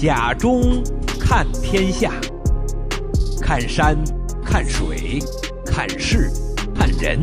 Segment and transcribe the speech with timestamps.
[0.00, 0.82] 甲中
[1.20, 2.10] 看天下，
[3.38, 3.94] 看山，
[4.42, 5.18] 看水，
[5.66, 6.30] 看事，
[6.74, 7.22] 看人，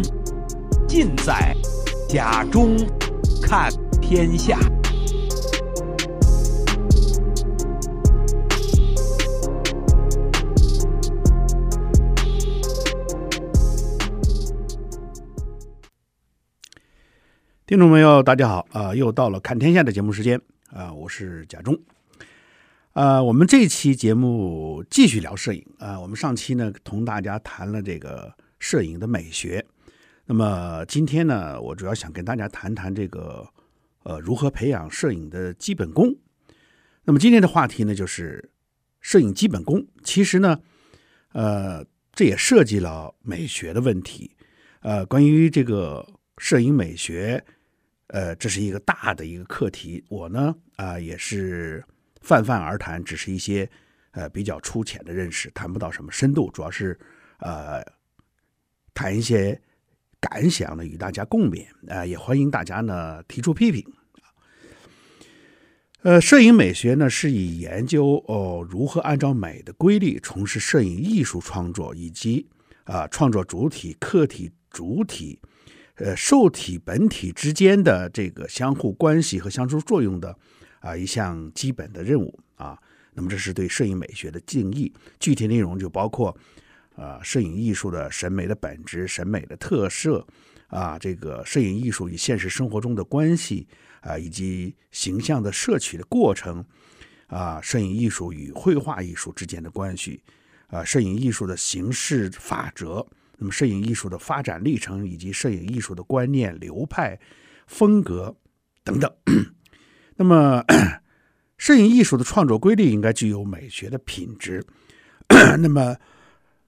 [0.88, 1.56] 尽在
[2.08, 2.78] 甲中
[3.42, 4.60] 看天下。
[17.66, 21.76] 听众朋友，大家好啊、又到了看天下的节目时间啊、我是甲中、
[22.98, 23.24] 呃。
[23.24, 26.02] 我们这期节目继续聊摄影啊、呃。
[26.02, 29.64] 我们上期呢同大家谈了这个摄影的美学，
[30.26, 33.48] 那么今天呢，我主要想跟大家谈谈这个
[34.02, 36.16] 呃如何培养摄影的基本功。
[37.04, 38.50] 那么今天的话题呢，就是
[39.00, 39.86] 摄影基本功。
[40.04, 40.60] 其实呢，
[41.34, 44.36] 呃，这也涉及了美学的问题。
[44.80, 46.04] 呃，关于这个
[46.40, 47.46] 摄影美学。
[48.08, 50.02] 呃，这是一个大的一个课题。
[50.08, 51.84] 我呢，啊、也是
[52.28, 53.70] 泛泛而谈，只是一些
[54.12, 56.52] 呃比较粗浅的认识，谈不到什么深度。
[56.52, 57.00] 主要是
[57.40, 57.82] 呃
[58.94, 59.62] 谈一些
[60.20, 61.64] 感想呢，与大家共勉。
[61.88, 63.82] 啊、呃，也欢迎大家呢提出批评。
[66.02, 72.50] 呃，摄影美学呢，是以研究哦如何按照美的规律从事摄影艺术创作，以及
[72.84, 75.40] 啊、创作主体、客体、主体。
[75.96, 80.38] 呃，受体本体之间的这个相互关系和相互作用的
[80.80, 82.78] 啊一项基本的任务啊，
[83.14, 84.94] 那么这是对摄影美学的定义。
[85.20, 86.36] 具体内容就包括
[86.96, 90.26] 啊，摄影艺术的审美的本质、审美的特色
[90.68, 93.68] 啊，这个摄影艺术与现实生活中的关系
[94.02, 96.64] 啊，以及形象的摄取的过程
[97.28, 100.24] 啊，摄影艺术与绘画艺术之间的关系
[100.68, 103.06] 啊，摄影艺术的形式法则。
[103.40, 107.20] 那么，摄影艺术的发展历程，以及摄影艺术的观念、流派、
[107.68, 108.36] 风格
[108.84, 109.14] 等等。
[110.18, 110.64] 那么，
[111.58, 114.66] 摄影艺术的创作规律应该具有美学的品质。
[115.60, 115.96] 那么，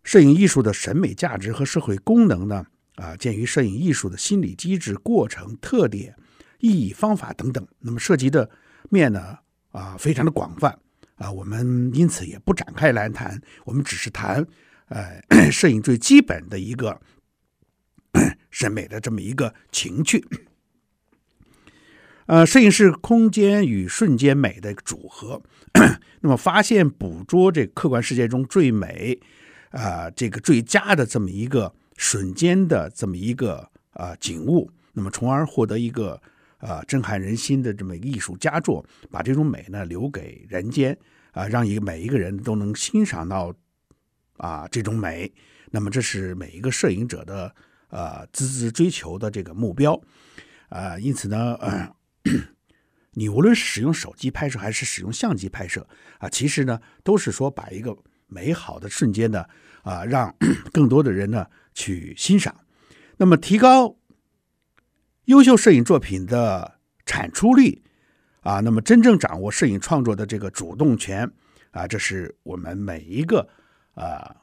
[0.03, 2.65] 摄影艺术的审美价值和社会功能呢？
[2.95, 6.15] 啊，鉴于摄影艺术的心理机制、过程、特点、
[6.59, 8.49] 意义、方法等等，那么涉及的
[8.89, 9.37] 面呢？
[9.71, 10.77] 啊，非常的广泛
[11.15, 11.31] 啊。
[11.31, 14.45] 我们因此也不展开来谈，我们只是谈。
[14.89, 15.21] 呃，
[15.51, 16.99] 摄影最基本的一个
[18.51, 20.25] 审美的这么一个情趣，
[22.29, 25.41] 呃，摄影是空间与瞬间美的组合。
[26.21, 29.19] 那么，发现捕捉这客观世界中最美
[29.71, 36.21] 啊、这个最佳的这么一个瞬间的这么一个啊、景物，那么从而获得一个
[36.59, 40.95] 啊、震撼人心的这么一个艺术佳作，把这种美呢留给人间
[41.31, 43.51] 啊、让一个每一个人都能欣赏到。
[44.37, 45.29] 啊，这种美，
[45.71, 47.53] 那么这是每一个摄影者的
[47.89, 49.99] 呃孜孜追求的这个目标，
[50.69, 51.57] 啊、因此呢，
[53.13, 55.87] 你无论是使用手机拍摄还是使用相机拍摄
[56.19, 57.97] 啊，其实呢都是说把一个
[58.27, 59.45] 美好的瞬间呢
[59.83, 60.35] 啊，让
[60.71, 62.55] 更多的人呢去欣赏，
[63.17, 63.97] 那么提高
[65.25, 67.83] 优秀摄影作品的产出率
[68.41, 71.31] 啊，那么真正掌握摄影创作的这个主动权
[71.71, 73.49] 啊，这是我们每一个。
[73.95, 74.33] 啊，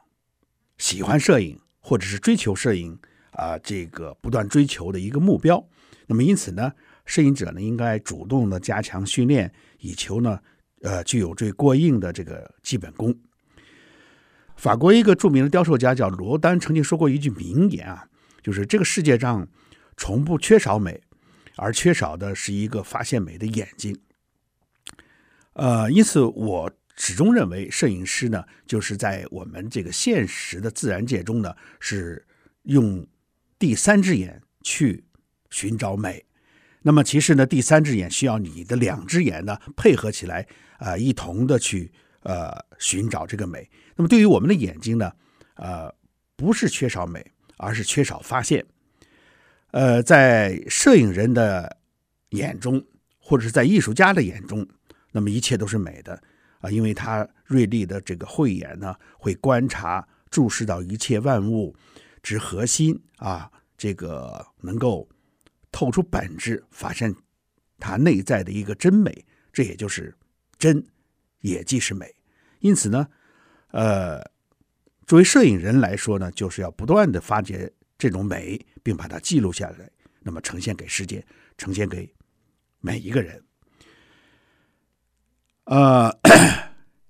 [0.77, 2.99] 喜欢摄影或者是追求摄影
[3.31, 5.67] 啊，这个不断追求的一个目标。
[6.09, 6.75] 那么因此呢，
[7.07, 10.39] 摄影者呢应该主动的加强训练，以求呢，
[10.83, 13.19] 呃，具有最过硬的这个基本功。
[14.57, 18.07] 法国一个著名的雕塑家叫罗丹，曾经说过一句名言啊，
[18.43, 19.49] 就是这个世界上
[19.97, 21.01] 从不缺少美，
[21.57, 23.99] 而缺少的是一个发现美的眼睛。
[25.55, 26.71] 呃，因此我。
[26.99, 32.27] 始终认为，摄影师呢，就是在我们这个现实的自然界中呢，是
[32.63, 33.07] 用
[33.59, 35.05] 第三只眼去
[35.51, 36.25] 寻找美。
[36.87, 40.47] 那么，其实呢，第三只眼需要你的两只眼呢配合起来，
[40.79, 41.91] 呃，一同的去
[42.23, 43.69] 呃寻找这个美。
[43.97, 45.11] 那么，对于我们的眼睛呢，
[45.57, 45.93] 呃，
[46.37, 48.65] 不是缺少美，而是缺少发现。
[49.73, 51.77] 呃，在摄影人的
[52.29, 52.81] 眼中，
[53.19, 54.65] 或者是在艺术家的眼中，
[55.11, 56.23] 那么一切都是美的。
[56.61, 61.75] 啊，因为他锐利的这个慧眼呢，会观察、注视到一切万物
[62.23, 65.09] 之核心啊，这个能够
[65.73, 67.15] 透出本质，发现
[67.79, 70.15] 它内在的一个真美，这也就是
[70.59, 70.85] 真，
[71.41, 72.15] 也即是美。
[72.61, 73.07] 因此呢，
[73.73, 74.23] 呃，
[75.07, 79.91] 作为摄影人来说呢，就是要不断的发掘这种美，并把它记录下来，
[80.21, 81.25] 那么呈现给世界，
[81.59, 82.11] 呈现给
[82.81, 83.43] 每一个人。
[85.65, 86.17] 呃，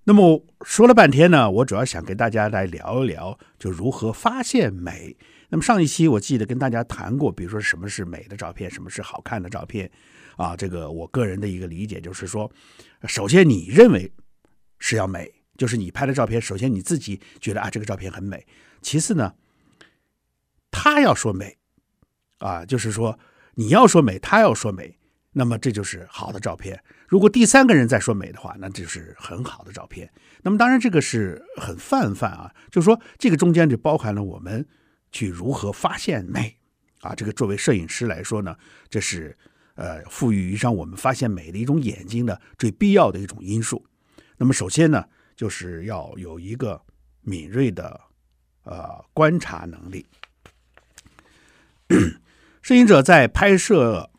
[0.04, 5.16] 那么说了半天呢，我主要想跟大家来聊一聊，就如何发现美。
[5.48, 9.90] 那么上一期我记得跟大家谈过，比如说什么是美的照片，什么是好看的照片
[10.36, 10.56] 啊？
[10.56, 12.50] 这个我个人的一个理解就是说，
[13.04, 14.12] 首先你认为
[14.78, 18.46] 是要美，就是你拍的照片，首先你自己觉得啊这个照片很美，
[18.82, 19.34] 其次呢，
[20.70, 21.56] 他要说美，
[22.38, 23.18] 啊，就是说
[23.54, 24.98] 你要说美，他要说美，
[25.32, 26.82] 那么这就是好的照片。
[27.06, 30.12] 如果第三个人在说美的话，那就是很好的照片。
[30.42, 34.66] 那么当然这个是很泛泛啊，就是说这个中间就包含了我们
[35.16, 36.54] 去如何发现美
[37.00, 37.14] 啊。
[37.14, 38.54] 这个作为摄影师来说呢，
[38.90, 39.34] 这是
[39.76, 43.82] 呃赋予让我们发现美的一种眼睛的最必要的一种因素。
[44.36, 45.02] 那么首先呢，
[45.34, 46.82] 就是要有一个
[47.22, 47.98] 敏锐的
[48.64, 50.06] 呃观察能力。
[52.60, 54.10] 摄影者在拍摄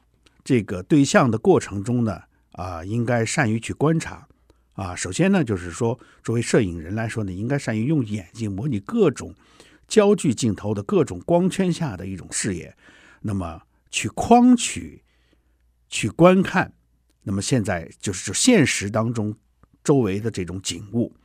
[0.44, 2.24] 这个对象的过程中呢，
[2.54, 4.28] 啊，应该善于去观察。
[4.74, 9.34] 啊，首先呢，就是说，作为摄影人来说呢，应该善于用眼睛模拟各种
[9.88, 12.76] 焦距镜头的各种光圈下的一种视野，
[13.22, 15.04] 那么去框取、
[15.88, 16.74] 去观看。
[17.24, 19.36] 那么现在就是就现实当中。
[19.84, 21.16] 周围的这种景物，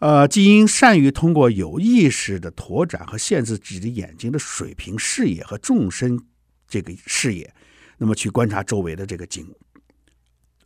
[0.00, 6.18] 呃，既应善于通过有意识的拓展和限制自己的眼睛的水平视野和纵深
[6.66, 7.54] 这个视野，
[7.98, 9.54] 那么去观察周围的这个景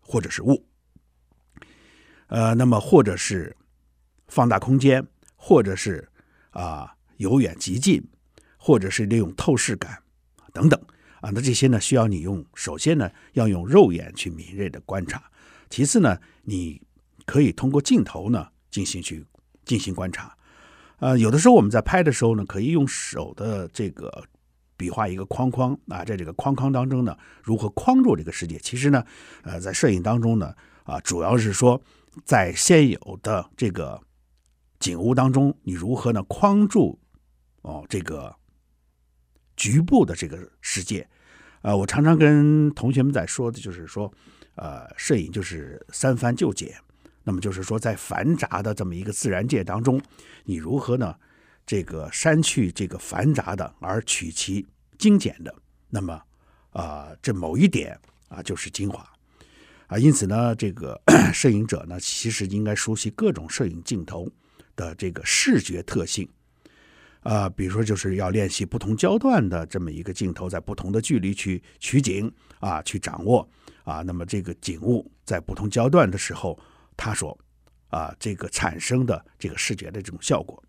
[0.00, 0.66] 或者是物，
[2.28, 3.54] 呃，那么或者是
[4.26, 6.08] 放大空间，或者是
[6.58, 8.03] 啊、由远及近，
[8.56, 10.03] 或者是利用透视感
[10.53, 10.81] 等等
[11.20, 15.23] 啊，那这些呢需要你用，首先呢要用肉眼去敏锐的观察，
[15.70, 16.81] 其次呢你。
[17.29, 19.26] 可以通过镜头呢进行去
[19.64, 20.37] 进行观察，
[21.00, 24.23] 呃，有的时候我们在拍的时候呢，可以用手的这个
[24.76, 28.61] 比划一个框框啊，在这个框框当中呢，如何框住这个世界？
[28.61, 29.05] 其实呢，
[29.43, 30.55] 呃，在摄影当中呢，
[30.85, 31.82] 啊，主要是说
[32.25, 34.00] 在现有的这个
[34.78, 36.99] 景物当中，你如何呢框住
[37.62, 38.34] 哦这个
[39.56, 41.08] 局部的这个世界？
[41.62, 44.12] 呃，我常常跟同学们在说的就是说，
[44.55, 46.76] 呃，摄影就是三繁就简。
[47.25, 50.00] 那么就是说，在繁杂的这么一个自然界当中，
[50.44, 51.17] 你如何呢？
[51.67, 54.64] 这个删去这个繁杂的，而取其
[54.96, 55.52] 精简的，
[55.90, 56.22] 那么
[56.70, 57.99] 啊、这某一点
[58.29, 59.05] 啊就是精华
[59.88, 59.99] 啊。
[59.99, 61.02] 因此呢，这个
[61.34, 64.31] 摄影者呢，其实应该熟悉各种摄影镜头
[64.76, 66.28] 的这个视觉特性
[67.23, 67.49] 啊。
[67.49, 73.49] 比如说，就是要练习不同焦段的这么一个镜头，在不同的距离去取景啊，去掌握
[73.82, 74.02] 啊。
[74.02, 76.56] 那么这个景物在不同焦段的时候。
[76.99, 77.38] 他说
[77.93, 80.64] ：“啊，这个产生的这个视觉的这种效果，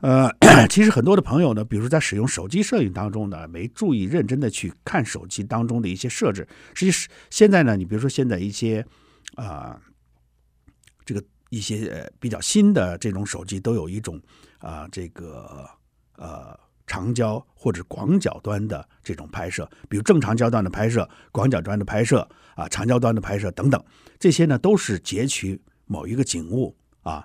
[0.00, 0.28] 呃，
[0.68, 6.48] 其实很多的朋友呢，比如在使用手机摄影当中呢，没注意认真的去看手机当中的一些设置。
[6.74, 8.84] 实际是现在呢，你比如说现在一些
[9.36, 9.80] 啊、
[11.04, 14.20] 这个一些比较新的这种手机都有一种
[14.58, 15.68] 啊、这个
[16.16, 16.58] 呃。”
[16.88, 23.84] 长焦或者广角端的这种拍摄，比如正长焦段的拍摄、广角端的拍摄啊、长焦端的拍摄等等，
[24.18, 27.22] 这些呢都是截取某一个景物啊，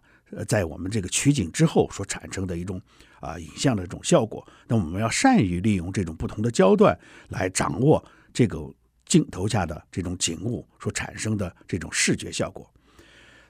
[0.49, 2.81] 在我们这个取景之后所产生的一种
[3.21, 4.45] 啊影像的这种效果。
[4.67, 6.99] 那我们要善于利用这种不同的焦段
[7.29, 8.03] 来掌握
[8.33, 8.69] 这个
[9.05, 12.69] 镜头下的这种景物所产生的这种视觉效果。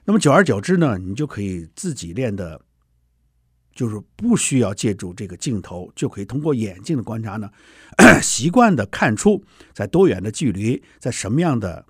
[0.04, 2.60] 那么久而久之呢，你就可以自己练的。
[3.76, 7.50] 就是不需要借助这个镜头，就可以通过眼睛的观察呢，
[8.22, 11.84] 习惯的看出在多远的距离，在什么样的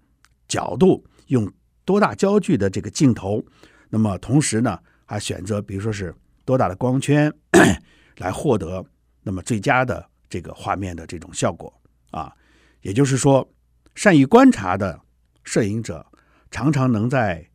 [0.49, 1.47] 角度，用
[1.85, 3.45] 多大焦距的这个镜头，
[3.91, 6.15] 那么同时呢，还选择比如说是
[6.47, 7.31] 多大的光圈
[8.17, 8.83] 来获得
[9.23, 11.71] 那么最佳的这个画面的这种效果
[12.13, 12.33] 啊，
[12.81, 13.47] 也就是说，
[13.95, 14.99] 善于观察的
[15.43, 16.07] 摄影者
[16.51, 17.47] 常常能在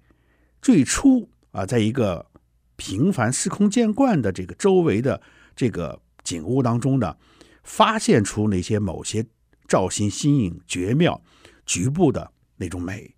[0.62, 2.26] 最初啊，在一个。
[2.82, 5.22] 平凡司空见惯的这个周围的
[5.54, 7.18] 这个景物当中呢，
[7.62, 9.26] 发现出那些某些
[9.68, 11.22] 造型新颖、绝妙、
[11.66, 13.14] 局部的那种美，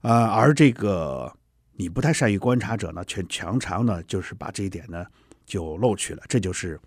[0.00, 1.30] 啊、而这个
[1.74, 5.04] 你不太善于观察者呢，却常常呢就是把这一点呢
[5.44, 6.22] 就漏去了。
[6.26, 6.80] 这就是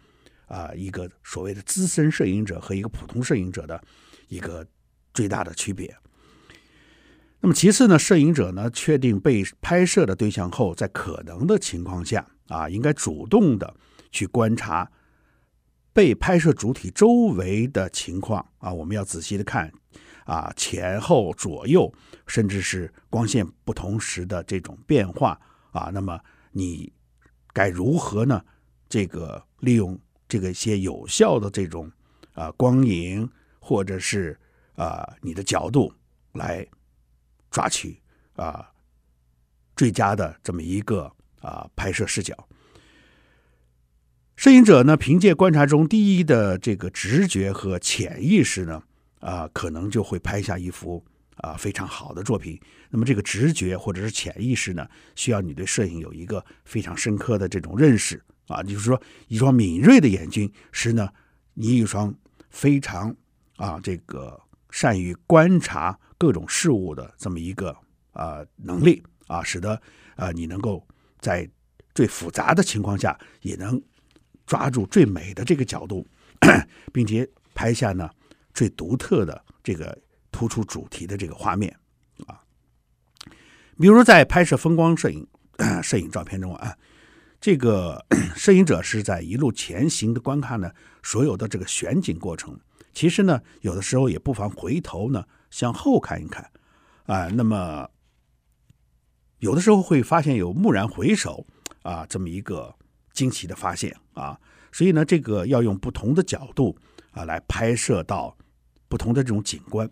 [0.48, 3.80] 啊、一个所谓的资深摄影者和一个普通摄影者的
[4.28, 4.66] 一个
[5.14, 5.96] 最大的区别。
[7.43, 13.75] 那么其次呢，摄影者呢确定被拍摄的对象后，在可能的情况下啊，应该主动的
[14.12, 14.91] 去观察
[15.91, 19.71] 被拍摄主体周围的情况啊，我们要仔细的看
[20.25, 21.91] 啊，前后左右，
[22.27, 25.39] 甚至是光线不同时的这种变化
[25.71, 25.89] 啊。
[25.91, 26.19] 那么
[26.51, 26.93] 你
[27.53, 28.39] 该如何呢？
[28.88, 31.91] 这个利用这个一些有效的这种
[32.33, 33.27] 啊光影，
[33.60, 34.39] 或者是
[34.75, 35.91] 啊你的角度
[36.33, 36.67] 来。
[37.51, 38.01] 抓取
[38.36, 38.72] 啊
[39.75, 42.48] 最佳的这么一个啊拍摄视角，
[44.36, 48.81] 摄影者呢凭借观察中第一的这个直觉和潜意识呢
[49.20, 51.03] 啊可能就会拍下一幅
[51.36, 52.60] 啊非常好的作品。
[52.89, 61.10] 那么这个直觉或者是潜意识呢，需要你对摄影有一个非常深刻的这种认识啊，就是说一双敏锐的眼睛使呢
[61.53, 62.13] 你一双
[62.50, 63.15] 非常
[63.55, 64.39] 啊这个
[64.70, 67.75] 善于观察各种事物的这么一个
[68.12, 69.82] 啊能力啊，使得
[70.16, 70.88] 啊你能够
[71.20, 71.50] 在
[71.96, 73.82] 最复杂的情况下也能
[74.46, 76.06] 抓住最美的这个角度，
[76.94, 78.08] 并且拍下呢
[78.54, 79.98] 最独特的这个
[80.32, 81.75] 突出主题的这个画面
[82.28, 82.40] 啊。
[83.80, 85.28] 比如在拍摄风光摄影
[85.82, 86.78] 摄影照片中啊，
[87.40, 88.06] 这个
[88.38, 92.60] 摄影者是在一路前行的观看呢所有的这个选景过程。
[92.94, 96.50] 其实呢，有的时候也不妨回头呢向后看一看
[97.05, 97.27] 啊。
[97.27, 97.88] 那么
[99.38, 101.46] 有的时候会发现有蓦然回首
[101.84, 102.75] 啊这么一个。
[103.13, 104.39] 惊奇的发现啊，
[104.72, 106.74] 所以呢，这个要用不同的角度
[107.12, 108.34] 啊来拍摄到
[108.88, 109.88] 不同的这种景观。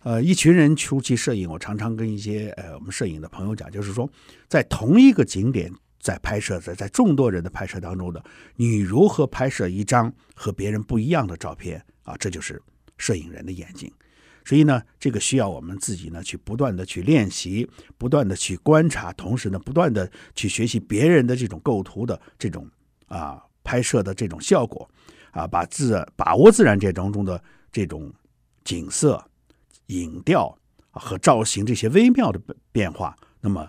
[0.00, 4.06] 呃，一群人出去摄影，我常常跟一些呃我们摄影的朋友讲，就是说，
[4.46, 8.22] 在同一个景点在拍摄，在在众多人的拍摄当中的，
[8.56, 12.14] 你如何拍摄一张和别人不一样的照片啊？
[12.18, 12.62] 这就是
[12.98, 13.90] 摄影人的眼睛。
[14.44, 22.68] 所以呢，这个需要我们自己呢去不断的去练习，不断的去观察，同时呢，不断的去学习别人的这种构图的这种
[23.06, 24.88] 啊拍摄的这种效果
[25.30, 28.12] 啊，把自把握自然界当中的这种
[28.64, 29.24] 景色、
[29.86, 30.54] 影调
[30.90, 32.38] 和造型这些微妙的
[32.70, 33.66] 变化，那么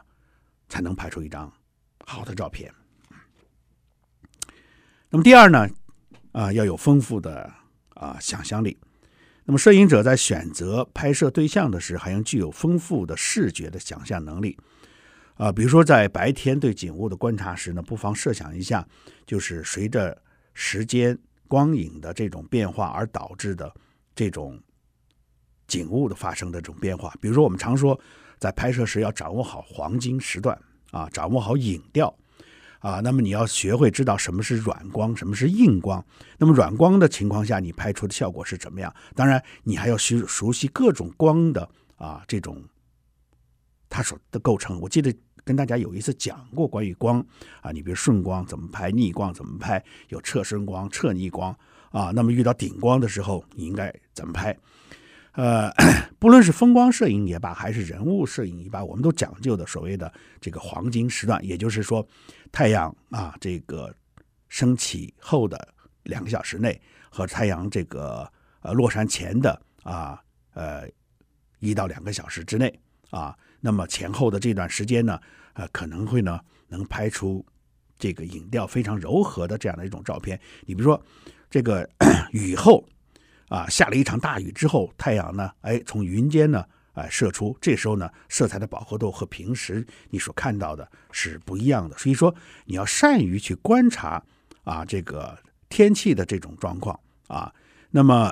[0.67, 1.51] 才能拍出一张
[2.05, 2.69] 好的照片。
[5.09, 5.69] 那么第二呢，
[6.33, 7.49] 啊，要有丰富的
[7.93, 8.77] 啊想象力。
[9.47, 14.57] 那么，摄影者在选择拍摄对象的时候，还要具有丰富的视觉的想象能力。
[15.35, 18.87] 啊，比如说在白天对景物的观察时呢，不妨设想一下，
[19.25, 20.19] 就是随着
[20.53, 23.71] 时间光影的这种变化而导致的
[24.15, 24.59] 这种
[25.67, 27.13] 景物的发生的这种变化。
[27.21, 27.99] 比如说，我们常说
[28.39, 30.59] 在拍摄时要掌握好黄金时段
[30.89, 32.17] 啊，掌握好影调。
[32.85, 36.05] 啊，那么你要学会知道什么是软光，什么是硬光。
[36.37, 38.93] 那么软光的情况下，你拍出的效果是怎么样？
[39.15, 42.63] 当然，你还要学熟悉各种光的啊，这种
[43.89, 44.79] 它所的构成。
[44.79, 45.11] 我记得
[45.43, 47.25] 跟大家有一次讲过关于光
[47.61, 51.57] 啊，你比如顺光怎么拍，逆光怎么拍，有侧顺光、侧逆光
[51.89, 52.11] 啊。
[52.13, 54.55] 那么遇到顶光的时候，你应该怎么拍？
[55.31, 55.69] 呃，
[56.17, 62.07] 不论是风光摄影也罢，还是人物摄影也罢，我们都讲究的所谓的这个黄金时段，也就是说，
[62.55, 63.93] 太阳啊这个
[64.47, 65.67] 升起后的
[66.03, 68.31] 两个小时内，和太阳这个
[68.61, 70.87] 呃落山前的啊呃
[71.59, 72.73] 一到两个小时之内
[73.09, 75.19] 啊，那么前后的这段时间呢，
[75.51, 77.45] 呃可能会呢能拍出
[77.99, 80.39] 这个影调非常柔和的这样的一种照片。
[80.65, 81.05] 你比如说
[81.49, 81.85] 这个
[82.31, 82.87] 雨后。
[83.47, 86.65] 啊，下了一场大雨之后，太阳呢，哎，从云间呢，
[86.95, 87.55] 哎，射出。
[87.61, 91.95] 这时候呢，色彩的饱和度和平时你所看到的是不一样的。
[91.97, 92.33] 所以说，
[92.65, 94.21] 你要善于去观察
[94.63, 95.37] 啊，这个
[95.69, 97.53] 天气的这种状况啊。
[97.91, 98.31] 那么，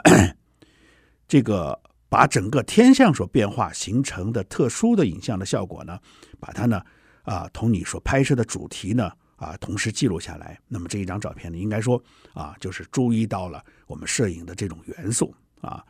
[1.27, 1.79] 这个
[2.09, 5.99] 把整个天象所变化形成的特殊的影像的效果呢，
[6.39, 6.81] 把它呢，
[7.21, 9.11] 啊，同你所拍摄的主题呢。
[9.35, 12.01] 啊，同时记录下来，那么这一张照片呢，应该说
[12.33, 15.83] 啊，就是注意到了我们摄影的这种元素啊。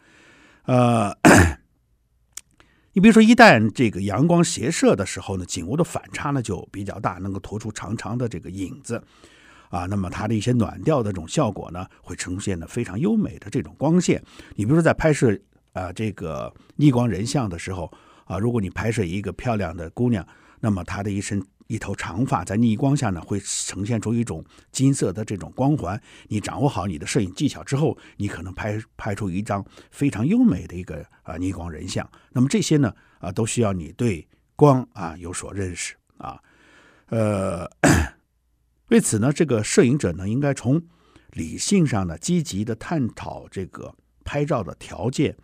[0.63, 1.15] 呃，
[2.95, 9.03] 你比如说，一旦这个阳光斜射的时候呢，景物的反差呢就比较大，能够拖出长长的这个影子
[9.69, 9.87] 啊。
[9.87, 14.23] 那么它的一些暖调的这种效果呢，会呈现的非常优美的这种光线。
[14.55, 15.35] 你比如说，在拍摄
[15.71, 17.91] 啊这个逆光人像的时候
[18.25, 20.23] 啊，如果你拍摄一个漂亮的姑娘，
[20.59, 21.43] 那么她的一身。
[21.67, 25.99] 一头长发在逆光下呢，会呈现出一种金色的这种光环。
[26.27, 32.07] 你掌握好你的摄影技巧之后，你可能拍拍出一张非常优美的一个啊逆光人像。
[32.31, 36.39] 那么这些呢啊，都需要你对光啊有所认识啊。
[37.07, 37.69] 呃，
[38.89, 40.81] 为此呢，这个摄影者呢，应该从
[41.31, 45.35] 理性上呢积极的探讨这个拍照的条件，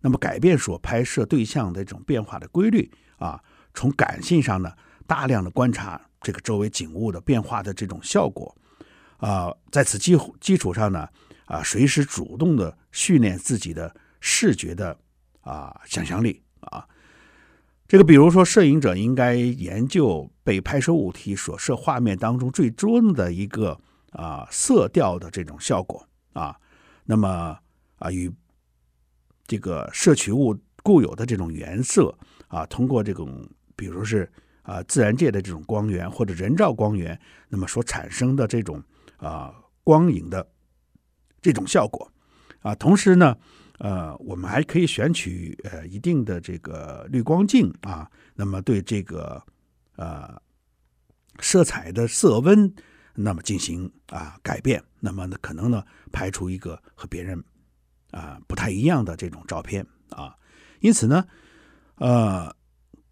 [0.00, 3.42] 那么改变所拍摄对象的这种变化的规律啊。
[3.72, 4.72] 从感性上呢。
[5.08, 8.54] 大量的观察这个周围景物的变化的这种效果，
[9.16, 11.08] 啊，在此基基础上呢，
[11.46, 14.94] 啊，随时主动的训练自己的视觉的
[15.40, 16.86] 啊想象力啊。
[17.86, 26.54] 这个比如说，摄影者应该研究被拍摄物体所摄画面当中最终的一个啊色调的这种效果啊。
[27.04, 27.58] 那么
[27.96, 28.30] 啊，与
[29.46, 32.14] 这个摄取物固有的这种颜色
[32.48, 34.30] 啊，通过这种比如是。
[34.68, 38.82] 啊，自然界的这种光源或者人造光源，那么所产生的这种
[39.16, 40.46] 啊光影的
[41.40, 42.06] 这种效果
[42.60, 43.34] 啊，同时呢
[43.78, 49.42] 呃，我们还可以选取呃一定的这个滤光镜啊，那么对这个
[49.96, 50.38] 呃
[51.40, 52.70] 色彩的色温，
[53.14, 55.82] 那么进行啊改变，那么呢可能呢
[56.12, 57.42] 拍出一个和别人
[58.10, 60.36] 啊不太一样的这种照片啊。
[60.80, 61.24] 因此呢，
[61.94, 62.54] 呃，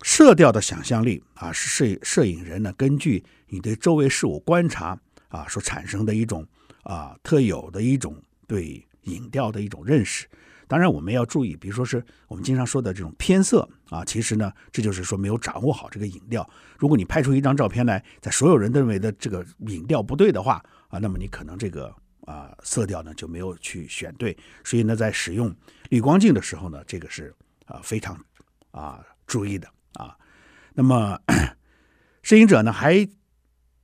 [0.02, 4.98] 色调的想象力啊，是摄摄影人呢根据你对周围事物观察
[5.28, 6.46] 啊所产生的一种
[6.82, 10.26] 啊特有的一种对影调的一种认识。
[10.68, 16.48] 当然，我们要注意，比如说是我们经常说的这种偏色啊，其实呢，这就是说没有掌握好这个影调。
[16.76, 24.36] 如果你拍出一张照片来，在所有人认为的这个影调不对的话啊，那么你可能这个啊色调呢就没有去选对。
[24.64, 25.54] 所以呢，在使用
[25.88, 27.32] 滤光镜的时候呢，这个是
[27.66, 28.18] 啊非常
[28.72, 30.16] 啊注意的啊。
[30.74, 31.20] 那么
[32.22, 33.08] 摄影者呢，还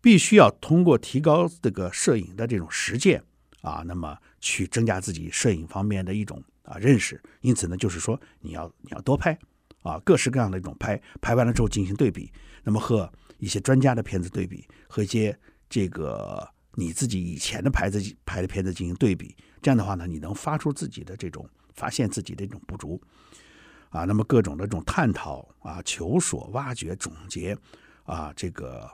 [0.00, 3.23] 必须要通过提高这个摄影的这种实践
[3.61, 6.42] 啊，那么去增加自己摄影方面的一种。
[6.64, 9.37] 啊，认识，因此呢，就是说你要你要多拍，
[9.83, 15.37] 啊，各式各样的一种拍，拍完了之后进行对比，那么和一些专家的片子对比，和一些
[15.69, 23.02] 这个你自己以前的牌子拍的片子进行对比，这样的话呢，你能发出自己的这种发现自己的这种不足，
[23.93, 27.57] 啊，那么各种的这种探讨啊，求索、挖掘、总结，
[28.05, 28.91] 啊，这个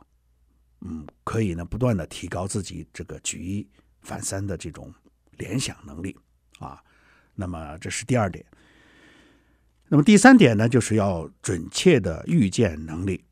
[0.81, 3.67] 嗯，可以呢不断的提高自己这个举一
[4.03, 4.93] 反三的这种
[5.39, 6.15] 联想能力，
[6.59, 6.83] 啊。
[7.35, 8.45] 那么这是第二点。
[9.87, 13.25] 那么第三点呢，就是要准确的预见能力。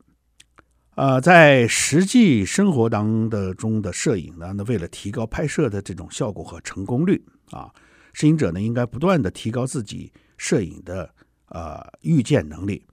[0.95, 7.69] 呃，在实际生活当的中的摄影呢，那为了提高拍摄的这种效果和成功率啊，
[8.13, 11.13] 摄影者呢应该不断的提高自己摄影的
[11.49, 12.85] 呃预见能力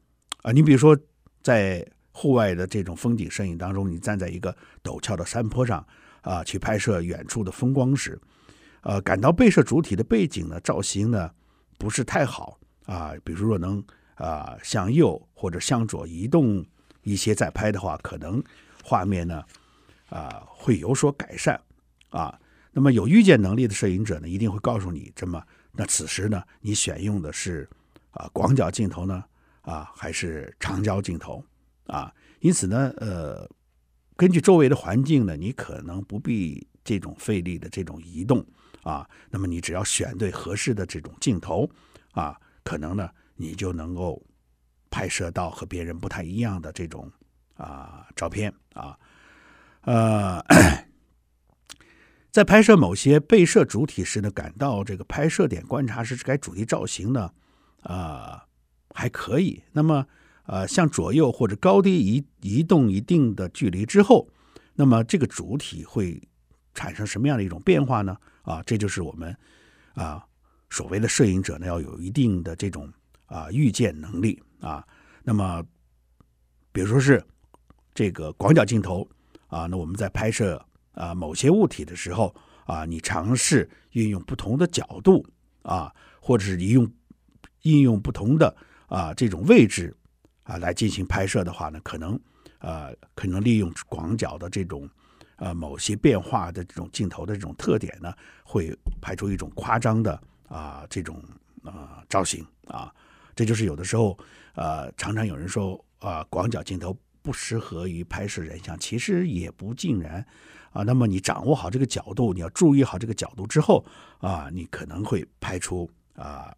[0.43, 0.53] 啊。
[0.53, 0.97] 你比如说，
[1.43, 5.85] 在户外的这种风景摄影当中，你站在一个陡峭的山坡上
[6.23, 8.21] 啊，去拍摄远处的风光时。
[8.83, 11.31] 呃，感到被摄主体的背景呢，造型呢
[11.79, 13.13] 不是太好啊。
[13.25, 13.83] 比如说能
[14.17, 16.65] 啊、向右或者向左移动
[17.03, 18.43] 一些再拍的话，可能
[18.83, 19.43] 画面呢
[20.11, 21.61] 啊、会有所改善
[22.11, 22.39] 啊。
[22.71, 27.69] 那么有预见能力的摄影者呢，一定会告诉你，这么那此时呢，你选用的是
[28.15, 29.23] 啊广角镜头呢
[29.61, 31.45] 啊还是长焦镜头
[31.87, 32.13] 啊？
[32.41, 33.49] 因此呢，呃，
[34.17, 38.45] 根据周围的环境呢，你可能不必这种费力的这种移动。
[38.83, 41.67] 啊，那么你只要选对合适的这种镜头，
[42.13, 44.23] 啊，可能呢，你就能够
[44.91, 47.11] 拍摄到和别人不太一样的这种
[47.57, 48.99] 啊照片啊，
[49.85, 50.45] 呃，
[52.31, 57.33] 在拍摄某些被摄主体时呢，感到这个拍摄点观察时该主题造型呢，
[57.85, 58.45] 啊
[58.91, 59.63] 还可以。
[59.73, 60.07] 那么
[60.47, 64.29] 呃，向左右或者高低移移动一定的距离之后，
[64.75, 66.21] 那么这个主体会
[66.75, 68.15] 产生什么样的一种变化呢？
[68.43, 69.35] 啊，这就是我们
[69.95, 70.23] 啊
[70.69, 72.93] 所谓的摄影者呢，要有一定的这种
[73.25, 74.87] 啊预见能力啊。
[75.23, 75.65] 那么，
[76.73, 77.25] 比如说是
[77.95, 79.09] 这个广角镜头
[79.47, 82.35] 啊，那我们在拍摄啊某些物体的时候
[82.67, 85.27] 啊，你尝试运用不同的角度
[85.63, 86.87] 啊，或者是你用
[87.65, 89.95] 应用不同的啊这种位置
[90.45, 92.19] 啊来进行拍摄的话呢，可能
[92.59, 94.89] 啊可能利用广角的这种。
[95.37, 98.73] 呃，某些变化的这种镜头的这种特点呢，会
[99.03, 101.21] 拍出一种夸张的啊、这种
[101.65, 102.95] 啊、造型啊，
[103.35, 104.17] 这就是有的时候
[104.55, 110.25] 呃，常常有人说啊、广角镜头不适合于拍摄人像，其实也不尽然
[110.71, 110.85] 啊。
[110.85, 113.85] 那么你掌握好这个角度，你要注意好这个角度之后
[114.19, 116.55] 啊，你可能会拍出啊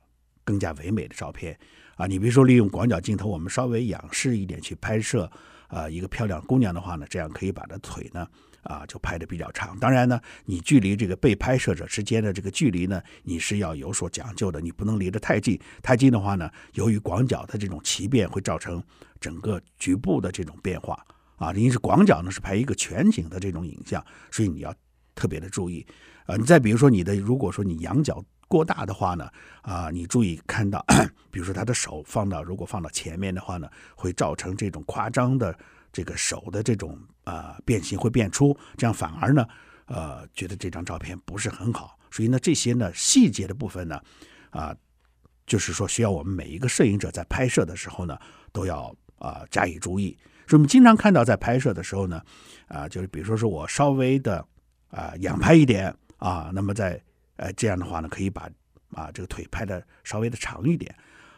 [0.46, 1.54] 更加唯美的照片
[1.96, 2.06] 啊。
[2.06, 5.30] 你比如说利用广角镜头，我们稍微仰视一点去拍摄
[5.68, 8.26] 啊一个漂亮姑娘的话呢，这样可以把她腿呢。
[8.68, 9.78] 啊，就拍的比较长。
[9.78, 14.60] 当然呢，你距离这个被拍摄者之间的这个距离呢，你是要有所讲究的。
[14.60, 18.82] 你不能离得太近，太近的话呢，由于广角的这种奇变，会造成
[19.20, 21.00] 整个局部的这种变化
[21.36, 21.52] 啊。
[21.52, 24.74] 因为是广角呢，是拍一个全景的这种影像，所以你要
[25.16, 25.84] 特别的注意。
[26.26, 29.28] 啊，你再比如说你的，如果说你仰角过大的话呢，
[29.62, 30.84] 啊，你注意看到，
[31.32, 35.58] 比如说他的手放到，如果放到前面的话呢，会造成这种夸张的。
[35.92, 39.46] 这个手的这种呃变形会变粗，这样反而呢
[39.86, 43.98] 呃觉得这张照片不是很好，所以呢这些呢细节的部分呢
[44.50, 44.76] 啊、
[45.46, 48.18] 就是说需要我们每一个摄影者在拍摄的时候呢
[48.52, 50.14] 都要啊、加以注意。
[50.46, 52.20] 所以我们经常看到在拍摄的时候呢
[52.68, 54.46] 啊、就是比如说是我稍微的
[54.96, 57.00] 啊、仰拍一点啊，那么在
[57.36, 58.48] 呃这样的话呢可以把
[58.92, 60.92] 啊这个腿拍的稍微的长一点。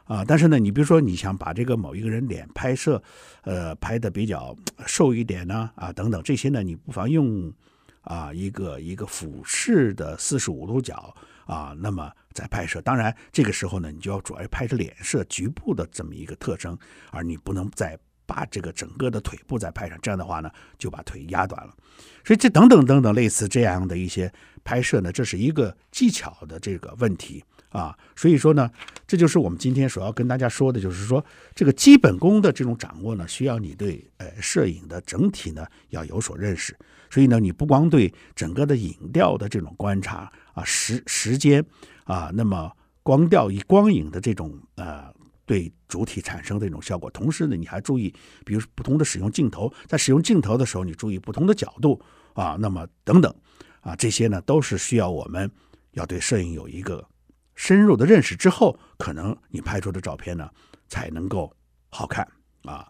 [0.05, 3.03] 啊，但是呢，你比如说你想把这个某一个人脸拍摄，
[3.42, 7.53] 呃，拍的比较瘦一点呢，啊，等等这些呢，你不妨用
[8.01, 12.81] 啊一个一个俯视的四十五度角啊，那么在拍摄。
[12.81, 16.79] 当然这个时候呢，你就要主要拍摄脸色局部的这么一个特征，
[17.11, 21.75] 而你不能再把这个整个的腿部再拍上，这样的话呢就把腿压短了。
[22.23, 24.31] 所以这等等等等类似这样的一些
[24.62, 27.43] 拍摄呢，这是一个技巧的这个问题。
[27.71, 28.71] 啊，所以说呢，
[29.07, 31.23] 这就是我们今天所要跟大家说的，就是说
[31.55, 36.75] 这个基本功的这种掌握呢，需要你对呃摄影的整体呢要有所认识。
[37.11, 41.62] 所以呢，你不光对整个的影调的这种观察啊，时时间
[42.05, 45.05] 啊，那么光调与光影的这种呃
[45.49, 52.01] 对主体产生这种效果，同时呢，你还注意，比如不同的使用镜头，在使用镜头的时候，你注意不同的角度
[52.35, 53.35] 啊，那么等等
[53.81, 55.51] 啊，这些呢都是需要我们
[55.93, 57.05] 要对摄影有一个。
[57.61, 60.49] 深入的认识之后，可能你拍出的照片呢
[60.87, 61.53] 才能够
[61.89, 62.25] 好看
[62.63, 62.87] 啊。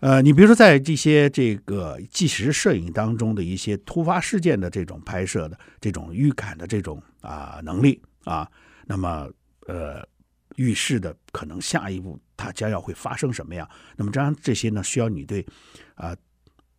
[0.00, 8.50] 呃，你比如说在这些这个纪实摄影当中的一些突发事件的这种拍摄的这种预感的这种啊能力啊，
[8.86, 9.28] 那么
[9.66, 10.02] 呃
[10.56, 13.68] 预示的可能下一步它将要会发生什么样？
[13.96, 15.46] 那么这样这些呢需要你对
[15.94, 16.16] 啊，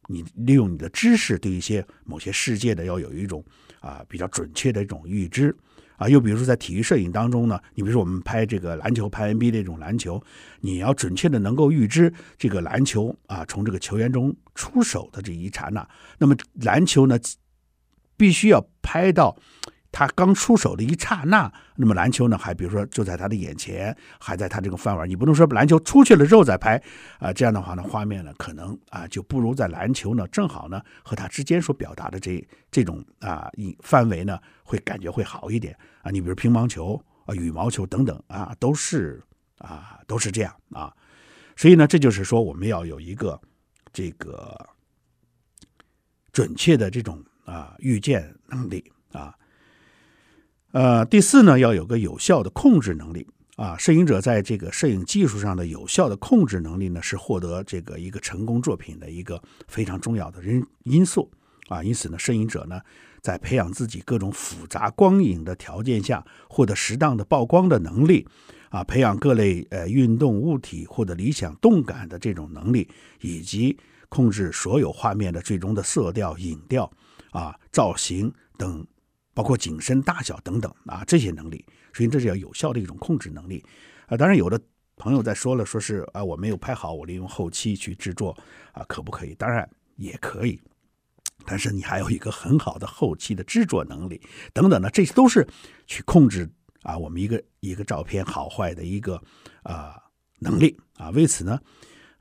[0.07, 3.43] 你利用你的知识对一些某些世界的要有一种
[3.79, 5.55] 啊比较准确的一种预知。
[5.97, 10.23] 啊，又比如说在体育摄影当中呢，你比如说我们拍这个篮球，拍 NBA 这种篮球，
[10.59, 17.17] 你要准确的能够预知这个篮球啊从这个球员中出手的这一刹那，那么篮球呢
[18.15, 19.35] 必须要拍到。
[19.97, 26.79] 他刚出手的一刹那，那么篮球呢，还比如说就在他的眼前，还在他这个范围，你不能说篮球出去了之后再拍
[27.17, 36.11] 啊，这样的话呢，画面呢可能啊就不如在篮球呢正好呢和他之间所表达的这这种啊范围呢会感觉会好一点啊。
[36.11, 39.19] 你比如乒乓球啊、羽毛球等等啊，都是
[39.57, 40.93] 啊都是这样啊。
[41.55, 43.41] 所以呢，这就是说我们要有一个
[43.91, 44.63] 这个
[46.31, 49.33] 准确的这种啊预见能力啊。
[50.71, 53.25] 呃，第四呢，要有个有效的控制能力
[53.55, 53.77] 啊。
[53.77, 61.31] 摄影者在这个摄影技术上的有效的控制能力呢，是获得这个一个成功作品的一个非常重要的因因素
[61.69, 61.81] 啊。
[61.81, 62.81] 因此呢，摄影者呢，
[63.21, 68.27] 在培养自己各种复杂光影的条件下，获得适当的曝光的能力
[68.69, 72.89] 啊，培养各类呃运动物体或者理想动感的这种能力，
[73.21, 73.77] 以及
[74.09, 76.91] 控制所有画面的最终的色调、影调
[77.31, 78.85] 啊、造型等。
[79.37, 83.63] 包括景深大小等等啊，这些能力，所以这是要有效的一种控制能力
[84.07, 84.17] 啊。
[84.17, 84.59] 当然，有的
[84.95, 88.35] 朋友在说了，说是啊，我没有拍好，我利用后期去制作
[88.71, 89.35] 啊，可不可以？
[89.35, 90.59] 当然也可以，
[91.45, 94.19] 但是你还有一个很好的后期的制作能力
[94.53, 95.47] 等等呢，这些都是
[95.85, 96.49] 去控制
[96.81, 99.21] 啊，我们一个一个照片好坏的一个
[99.61, 100.01] 啊
[100.39, 101.11] 能力啊。
[101.11, 101.61] 为此呢，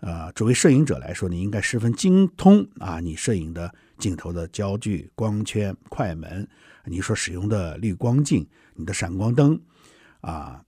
[0.01, 6.47] 呃，作为摄影者来说，你应该十分精通啊，你摄影的镜头的焦距、光圈、快门。
[6.85, 9.61] 你说使用的滤光镜、你的闪光灯
[10.21, 10.63] 啊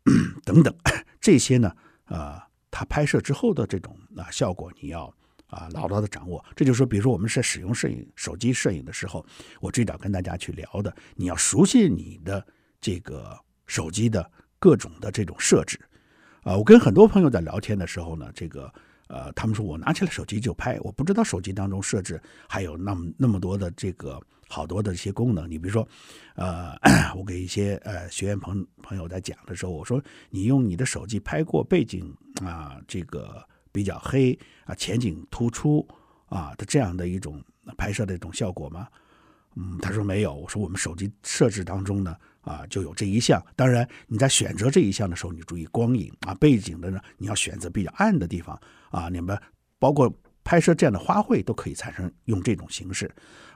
[0.45, 0.75] 等等
[1.21, 1.73] 这些呢，
[2.07, 5.15] 呃，它拍摄之后的这种啊效果，你要
[5.47, 6.45] 啊牢牢的掌握。
[6.57, 9.25] 这就是说，比如说我们在使用摄影手机摄影的时候，
[9.61, 12.45] 我最早跟大家去聊的，你要熟悉你的
[12.81, 15.79] 这个手机的各种的这种设置
[16.43, 16.57] 啊。
[16.57, 18.73] 我跟很多朋友在聊天的时候呢，这个
[19.09, 24.21] 呃，他们说我拿起来手机就拍，我不知道手机当中设置还有那么那么多的这个。
[24.51, 25.87] 好多的一些功能，你比如说，
[26.35, 26.75] 呃，
[27.15, 32.11] 我给一些呃学员朋朋友在讲的时候，我说你用你的手机拍过背景
[32.43, 34.33] 啊，这个比较黑
[34.65, 35.87] 啊，前景突出
[36.31, 37.45] 啊的这样的一种
[37.77, 38.89] 拍摄的一种效果吗？
[39.55, 40.33] 嗯，他说没有。
[40.35, 43.45] 我说我们手机设置当中呢啊就有这一项。
[43.57, 48.59] 当然你在选择这一项的时候，你注意光影啊，背景的呢你要选择比较暗的地方
[48.91, 49.39] 啊，你们
[49.79, 50.13] 包括。
[50.45, 53.05] 拍摄这样的花卉都可以产生用这种形式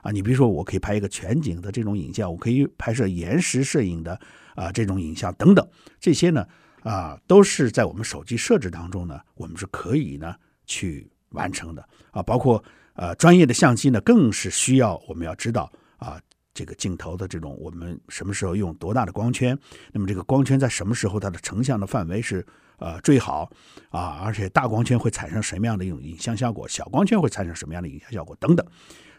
[0.03, 4.13] 啊，你比如说我可以拍一个全景的这种影像，我可以拍摄延时摄影的
[4.53, 5.67] 啊这种影像等等，
[5.99, 6.45] 这些呢
[6.83, 10.35] 啊都是在我们手机设置当中呢，我们是可以呢
[10.67, 16.21] 去完成的啊，包括呃专业的相机呢更是需要我们要知道啊
[16.53, 19.57] 这个镜头的这种我们什么时候用多大的光圈，
[19.91, 22.45] 那么这个光圈在什么时候它的成像的范围是。
[22.77, 23.49] 呃，最好
[23.91, 26.67] 啊，而且大光圈会产生什么样的一种影像效果？
[26.67, 28.35] 小光圈会产生什么样的影像效果？
[28.37, 28.67] 等等，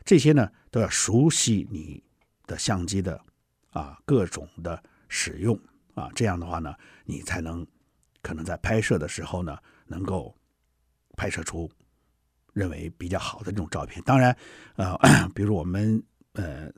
[0.05, 2.03] 这些呢都要熟悉你
[2.47, 3.19] 的相机的
[3.71, 5.59] 啊各种的使用
[5.95, 6.75] 啊，这样的话呢，
[7.07, 7.67] 你才能
[8.21, 10.37] 可能在拍摄的时候呢，能够
[11.17, 11.71] 拍摄出
[12.53, 14.03] 认为比较好的这种照片。
[14.05, 14.37] 当然，
[14.77, 14.99] 呃，
[15.35, 16.71] 比如我们呃。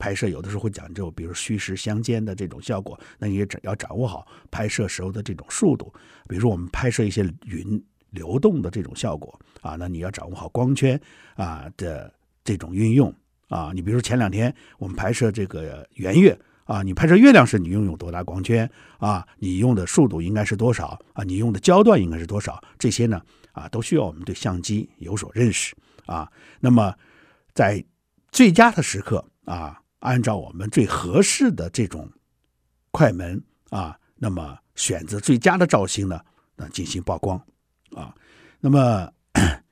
[0.00, 5.92] 拍摄有的时候会讲究，比如虚实相间的这种效果，那你也要掌握好拍摄时候的这种速度。
[6.26, 10.98] 比如说我们拍摄一些云流动的这种效果啊，那你要掌握好光圈
[11.34, 13.14] 啊的这种运用
[13.48, 13.70] 啊。
[13.74, 19.26] 你比如说前两天我们拍摄这个圆月啊，你拍摄月亮时你用有多大光圈啊？
[19.38, 21.22] 你用的速度应该是多少啊？
[21.24, 22.60] 你用的焦段应该是多少？
[22.78, 23.20] 这些呢
[23.52, 26.30] 啊，都需要我们对相机有所认识啊。
[26.58, 26.94] 那么
[27.52, 27.84] 在
[28.32, 32.10] 最佳的时刻啊，按照我们最合适的这种
[32.90, 36.20] 快门啊，那么选择最佳的造型呢，
[36.56, 37.40] 那进行曝光
[37.94, 38.14] 啊。
[38.60, 39.10] 那么。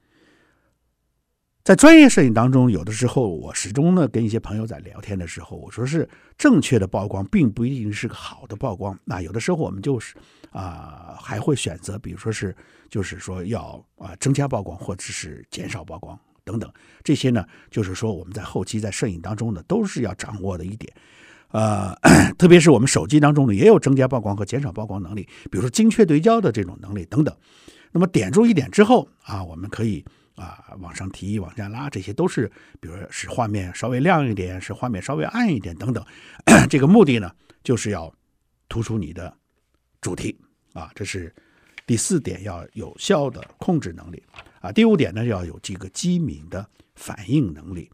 [1.64, 8.98] 在专业摄影当中，有的时候我始终呢跟一些朋友在聊天的时候，我说是正确的曝光，并不一定是个好的曝光。
[9.04, 10.14] 那有的时候我们就是
[10.50, 12.56] 啊、还会选择，比如说是
[12.88, 16.72] 就是说要啊、增加曝光，或者是减少曝光等等。
[17.04, 20.90] 这些呢，就是说我们在后期在摄影当中呢，都是要掌握的一点。
[21.50, 21.94] 呃，
[22.38, 27.36] 特别是我们手机当中呢，也有增加曝光和减少曝光能力，比如说精确对焦的这种能力等等。
[27.92, 30.02] 那么点住一点之后啊，我们可以。
[30.38, 36.04] 啊，往上提，往下拉，这些都是，比如使画面稍微亮一点，使画面稍微暗一点等等。
[36.70, 37.28] 这个目的呢，
[37.64, 38.14] 就是要
[38.68, 39.36] 突出你的
[40.00, 40.38] 主题
[40.74, 40.92] 啊。
[40.94, 41.34] 这是
[41.88, 44.22] 第四点，要有效的控制能力
[44.72, 47.90] 第五点呢，要有这个机敏的反应能力。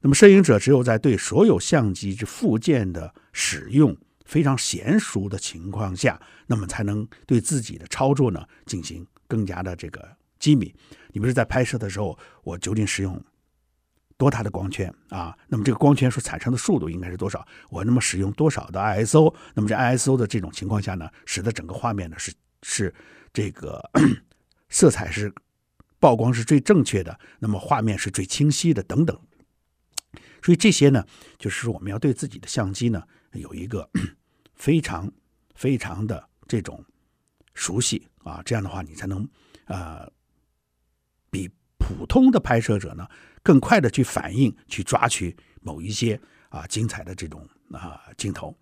[0.00, 10.16] 那么，摄影者只有在对所有相机之附件的使用非常娴熟的情况下，那么才能对自己的操作呢进行更加的这个。
[10.38, 10.74] 机敏，
[11.12, 13.22] 你不是在拍摄的时候，我究竟使用
[14.16, 15.36] 多大的光圈啊？
[15.48, 17.46] 那么这个光圈所产生的速度应该是多少？
[17.68, 19.34] 我那么使用多少的 ISO？
[19.52, 22.94] 那么这 ISO 的这种情况下呢，使得整个画面呢是是
[23.34, 23.82] 这个
[24.70, 25.30] 色彩是
[26.00, 29.16] 曝光是最正确的，那么画面是最清晰的等等。
[30.42, 31.06] 所以这些呢，
[31.38, 33.88] 就是我们要对自己的相机呢有一个
[34.56, 35.12] 非常
[35.54, 36.84] 非常的这种
[37.54, 39.28] 熟悉啊，这样的话你才能
[39.66, 40.10] 呃。
[41.32, 43.06] 比普通的拍摄者呢
[43.40, 48.52] 更快的去反应，去抓取某一些啊精彩的这种啊镜头。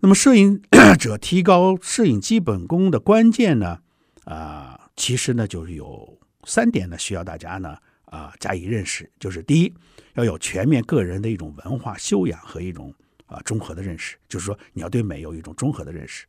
[0.00, 0.60] 那么，摄影
[0.98, 3.82] 者提高摄影基本功的关键呢
[4.24, 9.10] 啊，其实呢就是有三点呢需要大家呢啊加以认识。
[9.18, 9.74] 就是第一，
[10.14, 12.94] 要有全面个人的一种文化修养和一种
[13.26, 16.26] 啊综合的认识，就是说你要对美有一种综合的认识。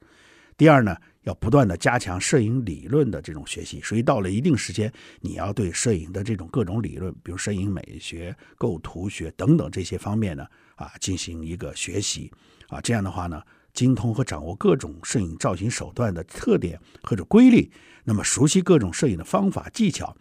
[0.58, 10.46] 第二呢，要不断的加强摄影理论的这种学习，所以到了一定时间，你要对摄影的这种各种理论，比如摄影美学、构图学等等这些方面呢，
[10.76, 12.32] 啊，进行一个学习，
[12.68, 13.42] 啊，这样的话呢，
[13.74, 17.72] 精通和掌握各种摄影造型手段的特点或者规律，
[18.04, 20.16] 那么熟悉各种摄影的方法技巧，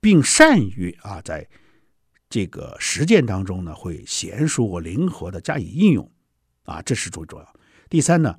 [0.00, 1.48] 并善于啊，在
[2.28, 6.10] 这个实践当中呢，会娴熟和灵活的加以应用，
[6.64, 7.54] 啊，这是最重要。
[7.88, 8.36] 第三呢。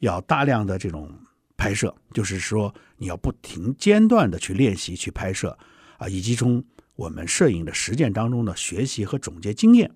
[0.00, 1.10] 要大量的这种
[1.56, 5.58] 拍摄，就是说你要不停间断的去练习去拍摄
[5.96, 6.62] 啊，以及从
[6.96, 9.90] 我们摄影的实践当中的学习和总结经验。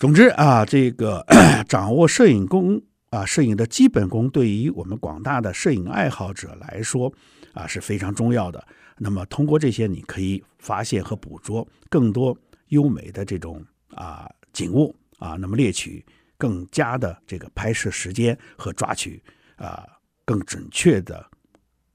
[0.00, 1.22] 总之啊，这个
[1.68, 7.12] 掌握摄影功啊，摄影的基本功，对于我们广大的摄影爱好者来说
[7.52, 8.66] 啊是非常重要的。
[8.96, 12.34] 那么通过这些，你可以发现和捕捉更多
[12.68, 13.62] 优美的这种
[13.94, 16.02] 啊景物啊，那么猎取。
[16.38, 19.22] 更加的这个拍摄时间和抓取
[19.56, 19.86] 啊
[20.24, 21.22] 更准确的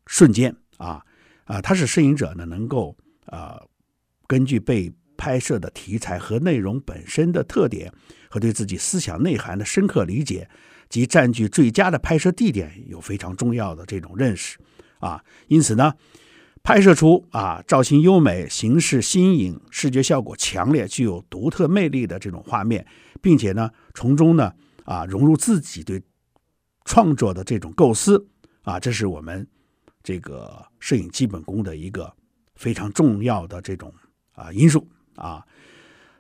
[0.05, 1.03] 瞬间啊
[1.45, 3.59] 啊，它是摄影者呢能够啊
[4.27, 7.91] 根据被拍摄的题材和内容本身的特点
[8.29, 10.49] 和对自己思想内涵的深刻理解
[10.89, 14.57] 及占据最佳的拍摄地点有非常重要的这种认识
[14.99, 15.93] 啊，因此呢。
[16.67, 22.83] 拍摄出啊造型优美、形式新颖、视觉效果强烈、具有独特魅力的这种画面，
[23.21, 24.51] 并且呢从中呢
[24.83, 26.01] 啊融入自己对
[26.83, 28.27] 创作的这种构思
[28.63, 29.47] 啊，这是我们
[30.01, 32.11] 这个摄影基本功的一个
[32.55, 33.93] 非常重要的这种
[34.31, 35.45] 啊因素啊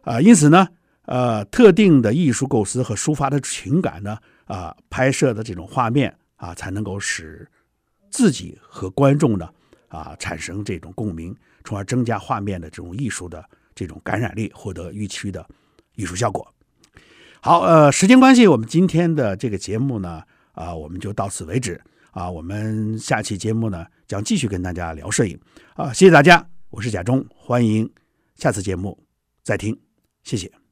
[0.01, 0.67] 啊，因此呢
[1.05, 7.47] 呃特定的艺术构思和抒发的情感呢啊拍摄的这种画面啊才能够使
[8.09, 9.49] 自己和观众呢。
[9.87, 15.47] 啊，产生这种共鸣，从而增加画面的这种艺术的这种感染力，获得预期的
[15.93, 16.45] 艺术效果。
[17.39, 21.79] 好，呃，时间关系，我们今天的这个节目呢，啊，我们就到此为止。
[22.11, 25.39] 啊，我们下期节目呢，将继续跟大家聊摄影。
[25.75, 27.89] 啊，谢谢大家，我是贾中，欢迎
[28.35, 29.07] 下次节目
[29.43, 29.79] 再听，
[30.23, 30.64] 谢谢。